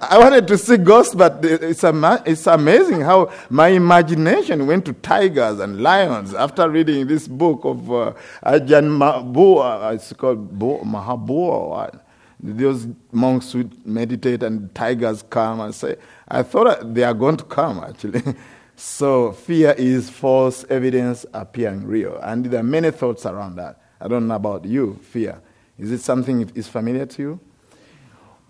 [0.04, 4.94] I wanted to see ghosts, but it's, ama- it's amazing how my imagination went to
[4.94, 8.12] tigers and lions after reading this book of uh,
[8.44, 12.00] Ajahn Mahabo, it's called Mahabua.
[12.40, 15.94] Those monks would meditate and tigers come and say,
[16.26, 18.22] I thought they are going to come actually.
[18.74, 22.18] So fear is false evidence appearing real.
[22.20, 23.80] And there are many thoughts around that.
[24.00, 25.40] I don't know about you, fear.
[25.78, 27.40] Is it something that is familiar to you?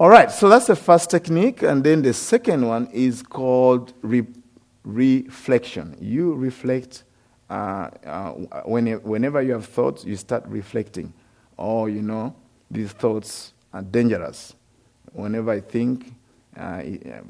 [0.02, 1.62] All right, so that's the first technique.
[1.62, 4.26] And then the second one is called re-
[4.82, 5.96] reflection.
[6.00, 7.04] You reflect
[7.48, 8.30] uh, uh,
[8.64, 11.12] when, whenever you have thoughts, you start reflecting.
[11.56, 12.34] Oh, you know,
[12.68, 14.56] these thoughts are dangerous.
[15.12, 16.12] Whenever I think,
[16.56, 16.82] uh,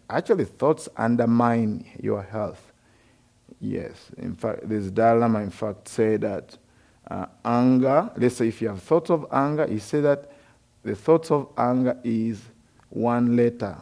[0.09, 2.73] actually, thoughts undermine your health.
[3.61, 6.57] Yes, in fact, this Dalai Lama, in fact, say that
[7.11, 10.33] uh, anger, let's say if you have thoughts of anger, he said that
[10.83, 12.41] the thoughts of anger is
[12.93, 13.77] one letter,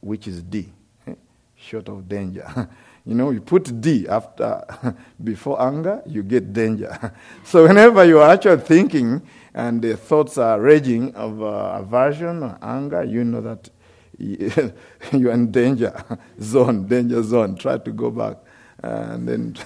[0.00, 0.68] which is D,
[1.06, 1.14] eh,
[1.56, 2.68] short of danger.
[3.06, 4.62] You know, you put D after,
[5.24, 7.14] before anger, you get danger.
[7.42, 9.22] so whenever you are actually thinking
[9.54, 13.70] and the thoughts are raging of uh, aversion or anger, you know that
[14.18, 15.94] you're in danger
[16.42, 17.56] zone, danger zone.
[17.56, 18.36] Try to go back
[18.82, 19.56] and then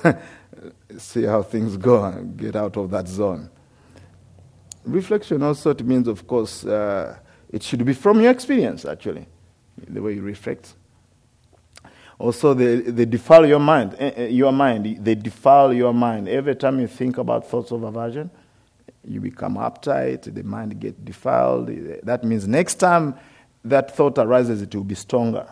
[0.98, 3.50] see how things go and get out of that zone.
[4.84, 7.18] Reflection also means, of course, uh,
[7.52, 9.26] it should be from your experience, actually,
[9.86, 10.74] the way you reflect.
[12.18, 13.94] Also, they, they defile your mind.
[13.98, 15.04] Eh, eh, your mind.
[15.04, 16.28] They defile your mind.
[16.28, 18.30] Every time you think about thoughts of aversion,
[19.04, 20.32] you become uptight.
[20.32, 21.68] The mind gets defiled.
[22.04, 23.16] That means next time
[23.64, 25.46] that thought arises, it will be stronger.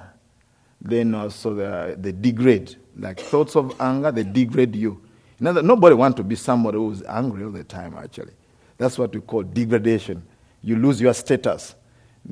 [0.80, 2.76] Then also the, they degrade.
[2.96, 5.02] Like thoughts of anger, they degrade you.
[5.40, 8.32] nobody wants to be somebody who's angry all the time, actually.
[8.78, 10.22] That's what we call degradation.
[10.62, 11.74] You lose your status.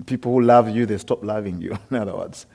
[0.07, 2.46] People who love you, they stop loving you, in other words.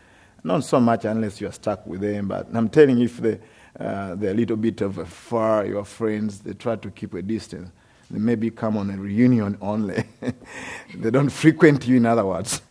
[0.43, 3.39] Not so much unless you're stuck with them, but I'm telling you, if they,
[3.79, 7.21] uh, they're a little bit of a far, your friends, they try to keep a
[7.21, 7.71] distance.
[8.11, 10.03] They maybe come on a reunion only.
[10.95, 12.61] they don't frequent you, in other words.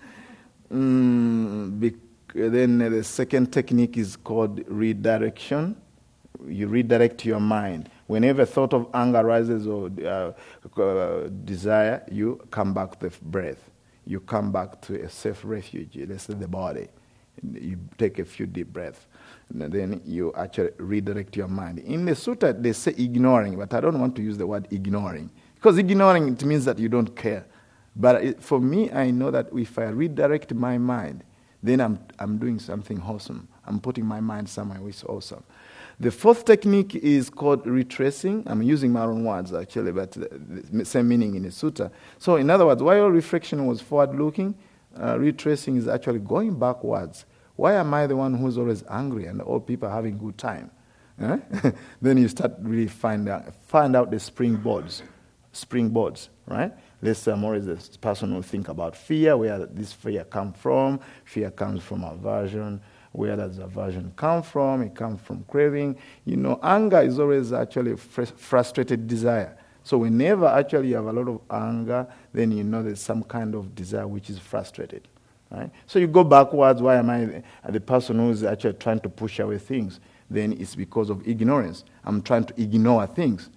[0.73, 1.95] Mm, bec-
[2.35, 5.77] then the second technique is called redirection.
[6.47, 7.91] You redirect your mind.
[8.07, 10.33] Whenever thought of anger rises or uh,
[10.81, 13.72] uh, desire, you come back to breath.
[14.07, 16.89] You come back to a safe refuge, let's say the body
[17.43, 19.07] you take a few deep breaths.
[19.51, 21.81] And then you actually redirect your mind.
[21.81, 25.31] In the sutta, they say ignoring, but I don't want to use the word ignoring.
[25.55, 27.47] Because ignoring, it means that you don't care.
[27.95, 31.25] But it, for me, I know that if I redirect my mind,
[31.63, 33.49] then I'm, I'm doing something wholesome.
[33.67, 35.45] I'm putting my mind somewhere which is awesome.
[36.01, 38.45] The fourth technique is called retracing.
[38.47, 41.91] I'm using my own words actually, but the same meaning in the sutta.
[42.19, 44.55] So, in other words, while reflection was forward looking,
[45.01, 47.25] uh, retracing is actually going backwards.
[47.57, 50.71] Why am I the one who's always angry and all people are having good time?
[51.21, 51.39] Eh?
[52.03, 55.03] then you start really find out, find out the springboards,
[55.53, 56.73] springboards, right?
[57.01, 61.01] Let's say I'm always the person who think about fear, where this fear come from.
[61.25, 62.81] Fear comes from aversion.
[63.13, 64.83] Where does aversion come from?
[64.83, 65.99] It comes from craving.
[66.25, 69.57] You know, anger is always actually fr- frustrated desire.
[69.85, 73.55] So whenever actually you have a lot of anger, then you know there's some kind
[73.55, 75.09] of desire which is frustrated.
[75.51, 75.71] Right?
[75.87, 76.81] So you go backwards.
[76.81, 80.01] Why am I the person who's actually trying to push away things?
[80.31, 81.85] Then it's because of ignorance.
[82.05, 83.51] I'm trying to ignore things.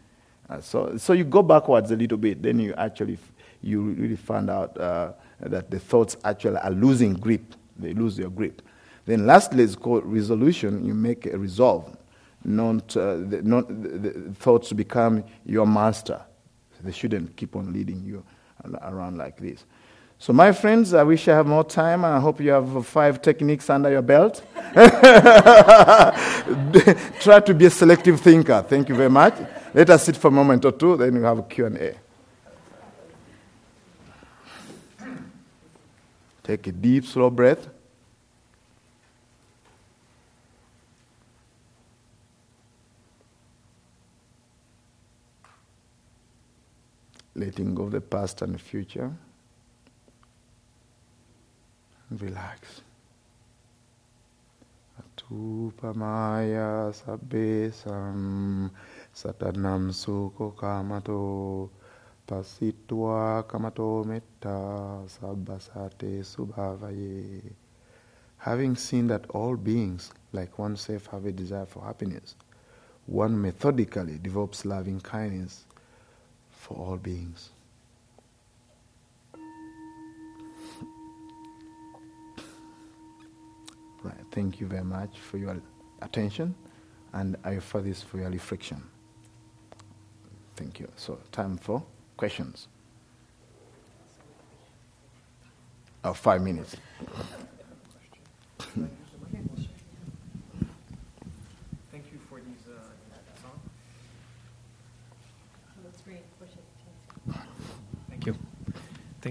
[0.50, 2.44] Uh, so, so you go backwards a little bit.
[2.44, 3.18] Then you actually
[3.62, 7.56] you really find out uh, that the thoughts actually are losing grip.
[7.78, 8.62] They lose their grip.
[9.06, 10.86] Then lastly, it's called resolution.
[10.86, 11.96] You make a resolve
[12.46, 16.22] not, uh, the, not the, the thoughts become your master.
[16.82, 18.24] They shouldn't keep on leading you
[18.84, 19.65] around like this.
[20.18, 22.06] So, my friends, I wish I have more time.
[22.06, 24.44] I hope you have five techniques under your belt.
[27.20, 28.63] Try to be a selective thinker.
[28.68, 29.36] Thank you very much.
[29.74, 31.96] Let us sit for a moment or two, then we have a Q&A.
[36.44, 37.68] Take a deep, slow breath.
[47.36, 49.12] Letting go of the past and the future.
[52.10, 52.82] Relax.
[55.02, 58.69] Atupamaya sabbesam
[59.13, 59.91] satanam
[60.56, 61.69] kamato
[62.28, 67.41] pasitwa kamato metta sabbasate subhavaye.
[68.38, 72.36] Having seen that all beings, like oneself, have a desire for happiness,
[73.08, 75.65] one methodically develops loving kindness
[76.65, 77.51] for all beings.
[84.01, 85.62] Right, thank you very much for your
[86.01, 86.56] attention,
[87.13, 88.82] and I offer this for your reflection.
[90.56, 90.88] Thank you.
[90.95, 91.84] So, time for
[92.17, 92.67] questions.
[96.04, 96.75] Oh, five minutes.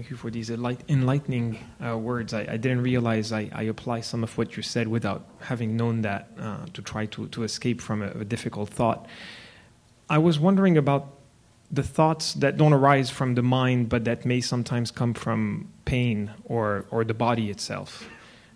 [0.05, 2.31] Thank you for these enlightening uh, words.
[2.35, 6.03] I, I, didn't realize I, I, apply some of what you said without having known
[6.03, 9.07] that uh, to try to, to escape from a, a, difficult thought.
[10.07, 11.07] I was wondering about
[11.71, 16.31] the thoughts that don't arise from the mind, but that may sometimes come from pain
[16.43, 18.07] or, or the body itself.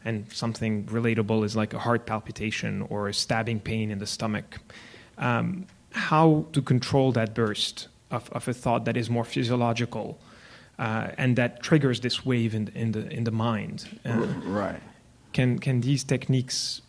[0.05, 4.59] And something relatable is like a heart palpitation or a stabbing pain in the stomach.
[5.17, 10.19] Um, how to control that burst of, of a thought that is more physiological
[10.79, 13.87] uh, and that triggers this wave in, in the in the mind.
[14.05, 14.81] Uh, right.
[15.33, 16.81] Can can these techniques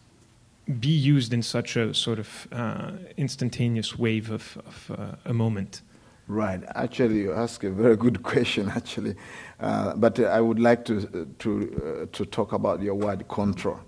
[0.78, 5.82] be used in such a sort of uh, instantaneous wave of, of uh, a moment?
[6.28, 6.62] Right.
[6.76, 8.70] Actually, you ask a very good question.
[8.70, 9.16] Actually,
[9.58, 13.80] uh, but I would like to to uh, to talk about your word control.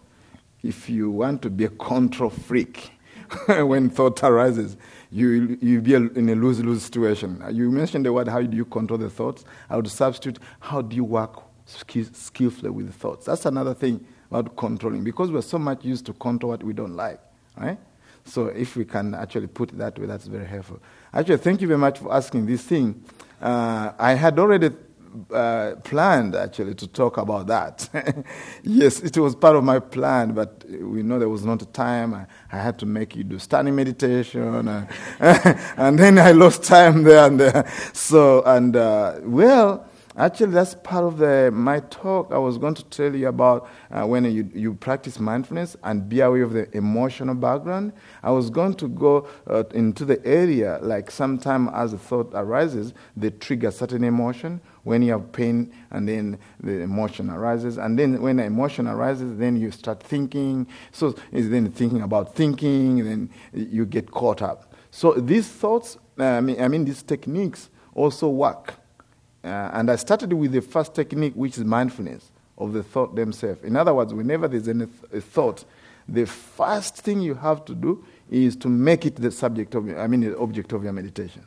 [0.64, 2.92] If you want to be a control freak,
[3.46, 4.76] when thought arises,
[5.12, 7.42] you you be in a lose lose situation.
[7.52, 9.44] You mentioned the word how do you control the thoughts?
[9.68, 13.26] I would substitute how do you work skillfully with thoughts.
[13.26, 16.96] That's another thing about controlling because we're so much used to control what we don't
[16.96, 17.20] like,
[17.56, 17.78] right?
[18.24, 20.80] So if we can actually put it that way, that's very helpful.
[21.12, 23.02] Actually, thank you very much for asking this thing.
[23.40, 24.70] Uh, I had already
[25.32, 27.88] uh, planned actually to talk about that.
[28.62, 32.14] yes, it was part of my plan, but we know there was not time.
[32.14, 34.86] I, I had to make you do standing meditation, uh,
[35.76, 37.70] and then I lost time there and there.
[37.92, 42.32] So, and uh, well, Actually, that's part of the, my talk.
[42.32, 46.20] I was going to tell you about uh, when you, you practice mindfulness and be
[46.20, 47.94] aware of the emotional background.
[48.22, 52.92] I was going to go uh, into the area, like sometime as a thought arises,
[53.16, 54.60] they trigger certain emotion.
[54.84, 57.78] When you have pain, and then the emotion arises.
[57.78, 60.66] And then when the emotion arises, then you start thinking.
[60.90, 64.74] So it's then thinking about thinking, then you get caught up.
[64.90, 68.74] So these thoughts, uh, I, mean, I mean, these techniques also work.
[69.44, 73.62] Uh, and I started with the first technique, which is mindfulness of the thought themselves.
[73.64, 75.64] In other words, whenever there's any th- thought,
[76.08, 80.06] the first thing you have to do is to make it the subject of, I
[80.06, 81.42] mean, the object of your meditation.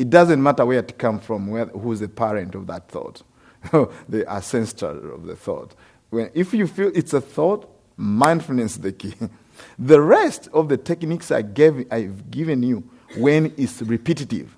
[0.00, 3.22] It doesn't matter where it comes from, where, who's the parent of that thought,
[4.08, 5.74] the ancestor of the thought.
[6.08, 9.12] When, if you feel it's a thought, mindfulness is the key.
[9.78, 12.82] the rest of the techniques I gave, I've given you,
[13.18, 14.56] when it's repetitive,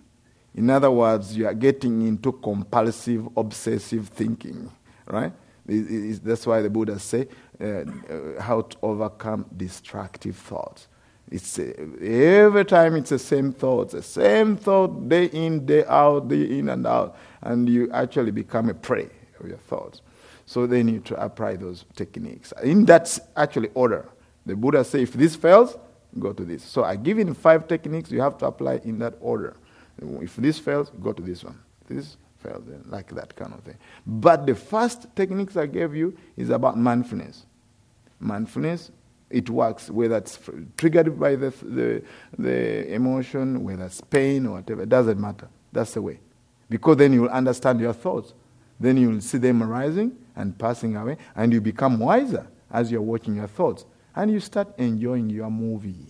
[0.55, 4.71] in other words, you are getting into compulsive, obsessive thinking,
[5.09, 5.33] right?
[5.67, 7.27] That's why the Buddha say
[7.61, 10.87] uh, uh, how to overcome destructive thoughts.
[11.33, 16.59] It's every time it's the same thoughts, the same thought day in, day out, day
[16.59, 19.09] in and out, and you actually become a prey
[19.40, 20.03] of your thoughts.
[20.45, 24.11] So they need to apply those techniques in that actually order.
[24.45, 25.79] The Buddha say if this fails,
[26.18, 26.62] go to this.
[26.62, 29.57] So I give you five techniques you have to apply in that order.
[30.21, 31.59] If this fails, go to this one.
[31.88, 33.79] This fails, like that kind of thing.
[34.07, 37.47] But the first techniques I gave you is about mindfulness.
[38.21, 38.90] Mindfulness,
[39.33, 40.38] it works whether it's
[40.77, 42.03] triggered by the, the,
[42.38, 44.83] the emotion, whether it's pain or whatever.
[44.83, 45.49] It doesn't matter.
[45.73, 46.21] That's the way.
[46.68, 48.35] Because then you will understand your thoughts.
[48.79, 53.03] Then you will see them arising and passing away, and you become wiser as you're
[53.03, 53.85] watching your thoughts.
[54.16, 56.07] And you start enjoying your movie,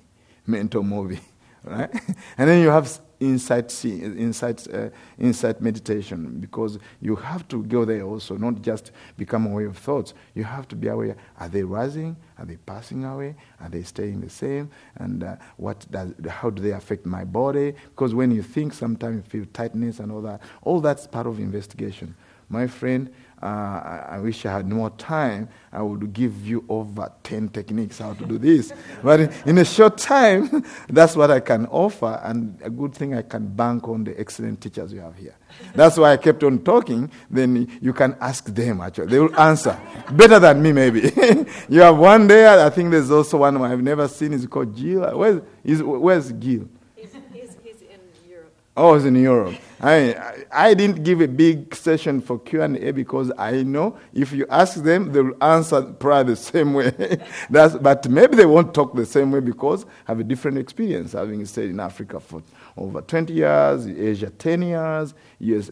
[0.47, 1.21] mental movie,
[1.65, 1.91] right?
[2.39, 8.37] and then you have insight, insight, uh, meditation because you have to go there also,
[8.37, 10.15] not just become aware of thoughts.
[10.35, 12.17] You have to be aware are they rising?
[12.39, 13.37] Are they passing away?
[13.61, 14.71] Are they staying the same?
[14.97, 17.75] And uh, what does, how do they affect my body?
[17.91, 20.41] Because when you think, sometimes you feel tightness and all that.
[20.63, 22.15] All that's part of investigation.
[22.49, 25.49] My friend, uh, I wish I had more time.
[25.73, 28.73] I would give you over 10 techniques how to do this.
[29.03, 32.21] but in a short time, that's what I can offer.
[32.23, 35.35] And a good thing I can bank on the excellent teachers you have here.
[35.75, 37.11] That's why I kept on talking.
[37.29, 39.07] Then you can ask them, actually.
[39.07, 39.79] They will answer.
[40.13, 41.01] Better than me, maybe.
[41.69, 42.65] you have one there.
[42.65, 44.35] I think there's also one I've never seen.
[44.35, 45.19] It's called Gil.
[45.19, 46.69] Where's, is, where's Gil?
[46.95, 48.55] He's, he's, he's in Europe.
[48.77, 49.57] Oh, he's in Europe.
[49.83, 54.81] I, I didn't give a big session for Q&A because I know if you ask
[54.81, 56.93] them, they will answer probably the same way.
[57.51, 61.45] But maybe they won't talk the same way because I have a different experience, having
[61.47, 62.43] stayed in Africa for
[62.77, 65.71] over 20 years, Asia 10 years, years.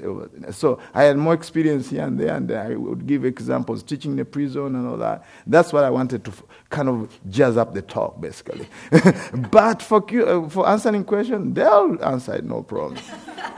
[0.50, 4.16] So I had more experience here and there, and I would give examples, teaching in
[4.16, 5.24] the prison and all that.
[5.46, 6.32] That's what I wanted to
[6.68, 8.66] kind of jazz up the talk, basically.
[9.50, 12.98] but for, uh, for answering questions, they'll answer it, no problem.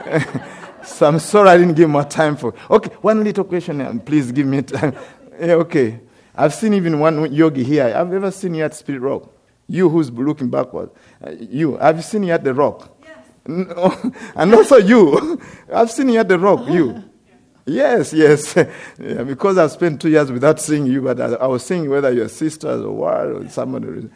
[0.83, 2.53] so I'm sorry I didn't give more time for.
[2.69, 4.95] Okay, one little question, uh, please give me time.
[5.39, 5.99] yeah, okay.
[6.35, 7.93] I've seen even one yogi here.
[7.95, 9.31] I've never seen you at Spirit Rock.
[9.67, 10.89] You who's looking backward.
[11.25, 12.91] Uh, you, have you seen you at the Rock?
[13.03, 14.11] Yes.
[14.35, 15.41] and also you.
[15.73, 16.67] I've seen you at the Rock.
[16.67, 17.03] You.
[17.65, 18.55] Yes, yes.
[18.99, 22.11] yeah, because I've spent two years without seeing you, but I, I was seeing whether
[22.11, 24.09] you're sisters or what, or somebody.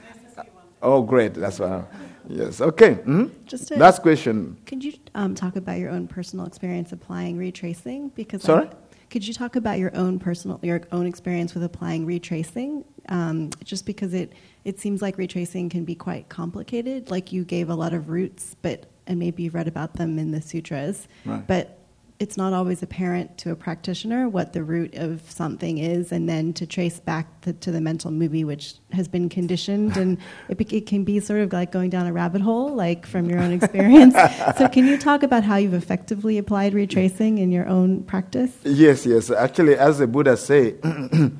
[0.82, 1.34] Oh, great.
[1.34, 1.84] That's why.
[2.30, 2.62] Yes.
[2.62, 2.96] Okay.
[2.96, 3.26] Mm-hmm.
[3.46, 4.58] Just a, last question.
[4.66, 8.10] Could you um, talk about your own personal experience applying retracing?
[8.10, 8.68] Because sorry.
[8.68, 8.74] I,
[9.10, 12.84] could you talk about your own personal, your own experience with applying retracing?
[13.10, 14.34] Um, just because it
[14.66, 17.10] it seems like retracing can be quite complicated.
[17.10, 20.32] Like you gave a lot of roots, but and maybe you've read about them in
[20.32, 21.48] the sutras, right.
[21.48, 21.77] but
[22.20, 26.52] it's not always apparent to a practitioner what the root of something is, and then
[26.54, 30.18] to trace back to, to the mental movie which has been conditioned, and
[30.50, 33.40] it, it, can be sort of like going down a rabbit hole, like from your
[33.40, 34.16] own experience.
[34.58, 38.52] so, can you talk about how you've effectively applied retracing in your own practice?
[38.64, 39.30] Yes, yes.
[39.30, 40.76] Actually, as the Buddha say,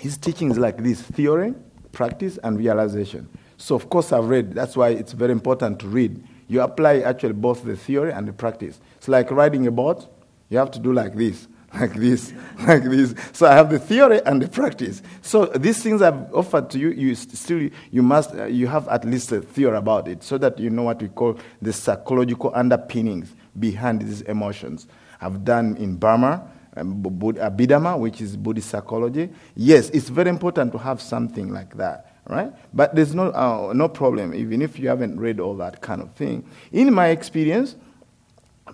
[0.00, 1.54] his teaching is like this: theory,
[1.92, 3.28] practice, and realization.
[3.58, 4.54] So, of course, I've read.
[4.54, 8.32] That's why it's very important to read you apply actually both the theory and the
[8.32, 8.80] practice.
[8.96, 10.08] It's like riding a boat.
[10.48, 12.32] You have to do like this, like this,
[12.66, 13.14] like this.
[13.32, 15.02] So I have the theory and the practice.
[15.20, 19.04] So these things I've offered to you, you still you must uh, you have at
[19.04, 23.34] least a theory about it, so that you know what we call the psychological underpinnings
[23.58, 24.88] behind these emotions.
[25.20, 26.50] I've done in Burma.
[26.76, 29.30] Um, Abhidhamma, which is Buddhist psychology.
[29.56, 32.52] Yes, it's very important to have something like that right?
[32.74, 36.12] But there's no, uh, no problem, even if you haven't read all that kind of
[36.12, 36.46] thing.
[36.72, 37.76] In my experience,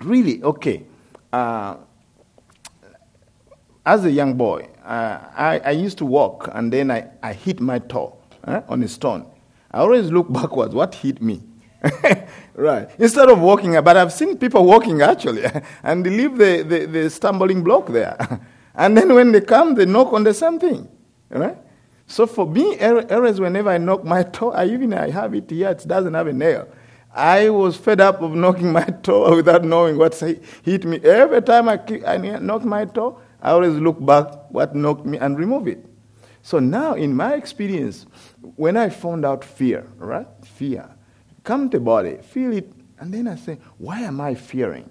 [0.00, 0.84] really, okay,
[1.32, 1.76] uh,
[3.86, 7.60] as a young boy, uh, I, I, used to walk and then I, I hit
[7.60, 9.26] my toe eh, on a stone.
[9.70, 11.42] I always look backwards, what hit me?
[12.54, 12.88] right.
[12.98, 15.44] Instead of walking, but I've seen people walking actually,
[15.82, 18.40] and they leave the, the, the stumbling block there.
[18.74, 20.88] and then when they come, they knock on the same thing.
[21.28, 21.58] Right?
[22.06, 25.70] So for me, errors whenever I knock my toe, I even I have it here,
[25.70, 26.68] it doesn't have a nail.
[27.14, 30.98] I was fed up of knocking my toe without knowing what hit me.
[30.98, 35.38] Every time I, I knock my toe, I always look back what knocked me and
[35.38, 35.84] remove it.
[36.42, 38.06] So now, in my experience,
[38.56, 40.26] when I found out fear, right?
[40.44, 40.90] Fear,
[41.42, 44.90] come to body, feel it, and then I say, why am I fearing?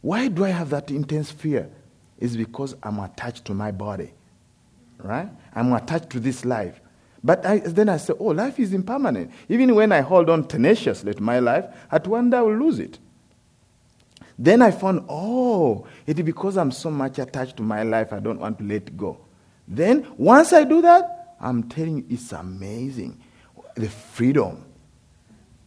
[0.00, 1.70] Why do I have that intense fear?
[2.18, 4.12] It's because I'm attached to my body
[4.98, 5.28] right?
[5.54, 6.80] I'm attached to this life.
[7.22, 9.32] But I, then I say, oh, life is impermanent.
[9.48, 12.78] Even when I hold on tenaciously to my life, at one day I will lose
[12.78, 12.98] it.
[14.38, 18.20] Then I found, oh, it is because I'm so much attached to my life, I
[18.20, 19.18] don't want to let go.
[19.66, 23.20] Then, once I do that, I'm telling you, it's amazing.
[23.74, 24.64] The freedom,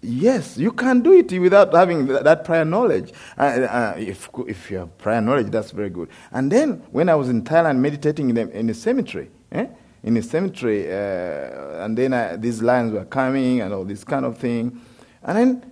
[0.04, 3.14] Yes, you can do it without having that prior knowledge.
[3.38, 6.10] Uh, uh, if, if you have prior knowledge, that's very good.
[6.32, 9.68] And then, when I was in Thailand meditating in a, in cemetery, eh?
[10.02, 14.26] in a cemetery, uh, and then I, these lions were coming and all this kind
[14.26, 14.82] of thing,
[15.22, 15.72] and then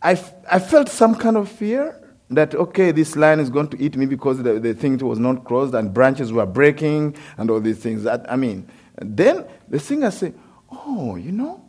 [0.00, 1.98] I, f- I felt some kind of fear
[2.30, 5.44] that, okay, this lion is going to eat me because the, the thing was not
[5.44, 8.04] crossed and branches were breaking and all these things.
[8.04, 8.68] That, I mean,
[9.00, 10.38] then the singer said,
[10.70, 11.64] oh, you know,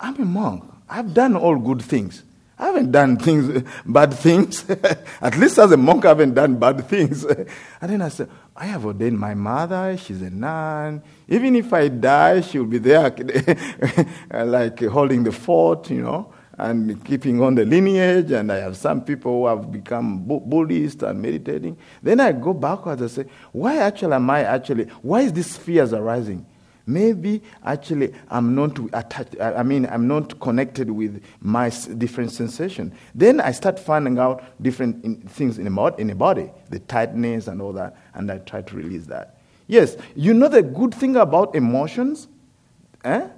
[0.00, 0.64] I'm a monk.
[0.88, 2.22] I've done all good things.
[2.58, 4.68] I haven't done things, bad things.
[5.20, 7.24] At least as a monk, I haven't done bad things.
[7.80, 9.96] and then I said, I have ordained my mother.
[9.98, 11.02] She's a nun.
[11.28, 13.14] Even if I die, she'll be there,
[14.32, 18.30] like holding the fort, you know, and keeping on the lineage.
[18.30, 21.76] And I have some people who have become Buddhist and meditating.
[22.02, 25.92] Then I go backwards and say, why actually am I actually, why is this fears
[25.92, 26.46] arising?
[26.86, 32.92] Maybe actually I'm not attached, I mean, I'm not connected with my different sensation.
[33.14, 37.60] Then I start finding out different things in the, in the body, the tightness and
[37.60, 39.38] all that, and I try to release that.
[39.66, 42.28] Yes, you know the good thing about emotions
[43.04, 43.28] eh,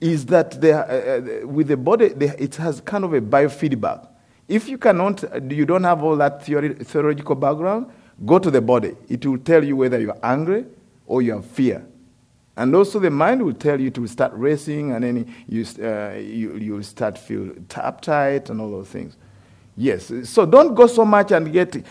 [0.00, 4.08] is that they, uh, uh, with the body, they, it has kind of a biofeedback.
[4.48, 7.90] If you cannot, you don't have all that theory, background,
[8.26, 8.94] go to the body.
[9.08, 10.66] It will tell you whether you're angry
[11.06, 11.86] or you have fear.
[12.56, 16.56] And also the mind will tell you to start racing, and then you, uh, you,
[16.56, 19.16] you start feel uptight and all those things.
[19.74, 21.82] Yes, so don't go so much and get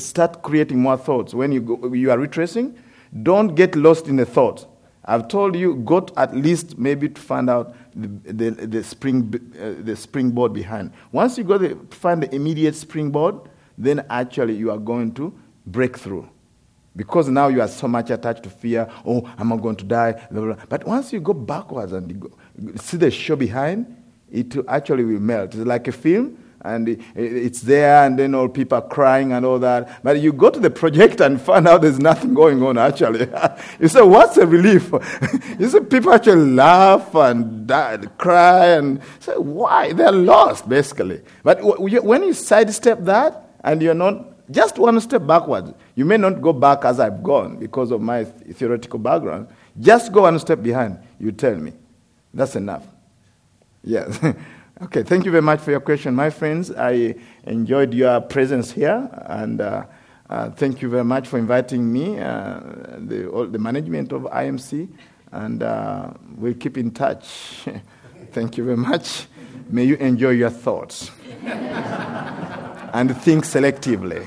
[0.00, 2.78] start creating more thoughts when you go, you are retracing.
[3.22, 4.66] Don't get lost in the thought.
[5.04, 9.82] I've told you, go at least maybe to find out the, the, the spring, uh,
[9.84, 10.92] the springboard behind.
[11.12, 13.34] Once you go to find the immediate springboard,
[13.76, 16.28] then actually you are going to break through.
[16.96, 20.12] Because now you are so much attached to fear, oh, am I going to die?
[20.30, 20.64] Blah, blah, blah.
[20.68, 22.30] But once you go backwards and go,
[22.76, 25.54] see the show behind, it actually will melt.
[25.54, 29.58] It's like a film, and it's there, and then all people are crying and all
[29.58, 30.02] that.
[30.02, 33.28] But you go to the project and find out there's nothing going on actually.
[33.80, 34.90] you say, what's the relief?
[35.58, 39.92] you see people actually laugh and die, cry and say, why?
[39.92, 41.20] They're lost, basically.
[41.42, 45.72] But when you sidestep that and you're not just one step backwards.
[45.94, 49.48] You may not go back as I've gone because of my theoretical background.
[49.78, 50.98] Just go one step behind.
[51.18, 51.72] You tell me.
[52.32, 52.84] That's enough.
[53.84, 54.18] Yes.
[54.82, 56.72] okay, thank you very much for your question, my friends.
[56.72, 57.14] I
[57.44, 59.84] enjoyed your presence here, and uh,
[60.28, 62.60] uh, thank you very much for inviting me, uh,
[62.98, 64.88] the, all, the management of IMC,
[65.30, 67.68] and uh, we'll keep in touch.
[68.32, 69.26] thank you very much.
[69.68, 71.10] May you enjoy your thoughts.
[72.94, 74.26] and think selectively.